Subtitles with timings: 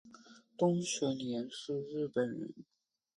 [0.57, 2.51] 东雪莲是日本人